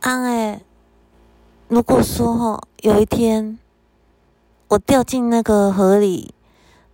[0.00, 0.62] 安哎，
[1.66, 3.58] 如果说哈，有一天
[4.68, 6.32] 我掉进那个河里，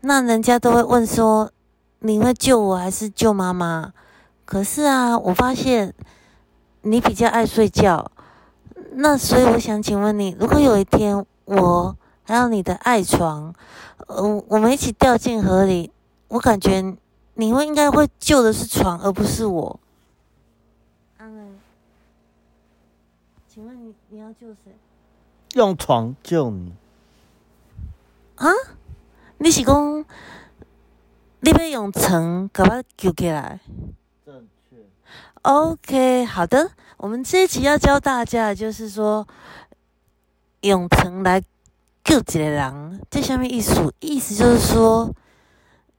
[0.01, 1.51] 那人家都会问说，
[1.99, 3.93] 你会救我还是救妈妈？
[4.47, 5.93] 可是啊，我发现
[6.81, 8.11] 你比较爱睡觉，
[8.93, 13.55] 那所以我想请问你，如果有一天我还有你的爱床，
[14.07, 15.93] 呃，我们一起掉进河里，
[16.29, 16.97] 我感觉
[17.35, 19.79] 你会应该会救的是床，而不是我。
[21.19, 21.49] 安哎。
[23.55, 24.77] 请问你你要救谁？
[25.55, 26.73] 用床救你
[28.35, 28.51] 啊？
[29.39, 30.05] 你是讲
[31.39, 33.61] 你要用床把我救起来？
[34.27, 34.77] 正确。
[35.43, 36.73] OK，好的。
[36.97, 39.25] 我们这一集要教大家的就是说，
[40.63, 41.41] 用床来
[42.03, 45.15] 救一个人，这下面意思意思就是说，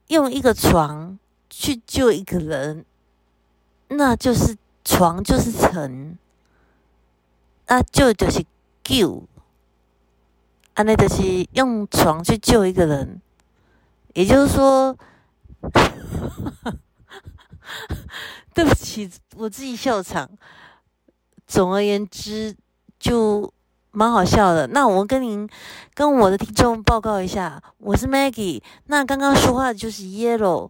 [0.08, 1.18] 用一个床
[1.50, 2.84] 去救一个人，
[3.88, 6.18] 那就是床就是床。
[7.66, 8.46] 啊，救就是
[8.84, 9.28] 救，
[10.76, 13.20] 安尼就是用床去救一个人，
[14.14, 14.96] 也就是说，
[18.54, 20.30] 对不起，我自己笑场。
[21.48, 22.56] 总而言之，
[23.00, 23.52] 就
[23.92, 24.68] 蛮好笑的。
[24.68, 25.50] 那我跟您、
[25.94, 28.62] 跟我的听众报告一下，我是 Maggie。
[28.86, 30.70] 那刚刚说话的就是 Yellow。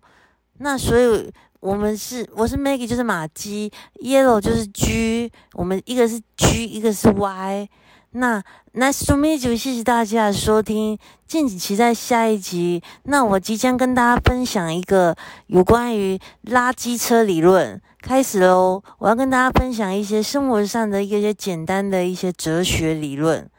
[0.60, 1.32] 那所以。
[1.66, 7.68] 我们是，我是 Maggie，就是马基，Yellow 就是 G，我们一个是 G，一个是 Y。
[8.12, 8.40] 那
[8.76, 12.84] Nice to meet you，谢谢大家收听，敬请期待下一集。
[13.06, 15.16] 那我即将跟大家分享一个
[15.48, 18.84] 有关于垃圾车理论，开始喽！
[19.00, 23.50] 我要跟大家分享一些生活上的一些简单的一些哲学理论。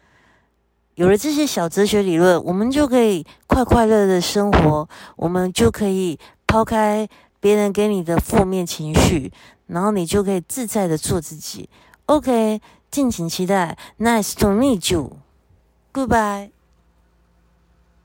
[0.94, 7.08] 有了这些小哲学理论，我们就可以快快乐的生活，我们就可以抛开。
[7.40, 9.32] 别人给你的负面情绪，
[9.66, 11.68] 然后你就可以自在的做自己。
[12.06, 13.76] OK，敬请期待。
[13.98, 15.18] Nice to meet you.
[15.92, 16.55] Goodbye.